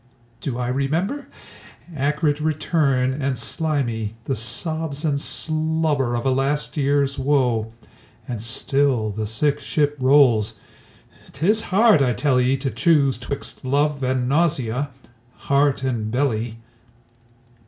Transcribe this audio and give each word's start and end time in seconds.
Do 0.39 0.57
I 0.57 0.67
remember? 0.69 1.27
Acrid 1.95 2.41
return 2.41 3.13
and 3.13 3.37
slimy, 3.37 4.15
The 4.25 4.35
sobs 4.35 5.05
and 5.05 5.21
slobber 5.21 6.15
of 6.15 6.25
a 6.25 6.31
last 6.31 6.75
years 6.75 7.19
woe. 7.19 7.71
And 8.27 8.41
still 8.41 9.11
the 9.11 9.27
sick 9.27 9.59
ship 9.59 9.95
rolls. 9.99 10.55
'Tis 11.33 11.61
hard, 11.69 12.01
I 12.01 12.13
tell 12.13 12.41
ye, 12.41 12.57
To 12.57 12.71
choose 12.71 13.19
'twixt 13.19 13.63
love 13.63 14.01
and 14.03 14.27
nausea, 14.27 14.89
heart 15.35 15.83
and 15.83 16.09
belly. 16.09 16.57